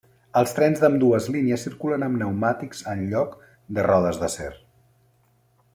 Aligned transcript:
Els 0.39 0.53
trens 0.59 0.79
d'ambdues 0.83 1.27
línies 1.35 1.65
circulen 1.67 2.07
amb 2.07 2.19
pneumàtics 2.19 2.83
en 2.95 3.07
lloc 3.13 3.39
de 3.79 3.87
rodes 3.91 4.23
d'acer. 4.25 4.53